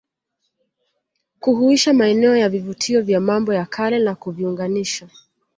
kuhuisha 1.39 1.93
maeneo 1.93 2.35
ya 2.37 2.49
vivutio 2.49 3.01
vya 3.01 3.21
mambo 3.21 3.53
ya 3.53 3.65
Kale 3.65 3.99
na 3.99 4.15
kuviunganisha 4.15 5.09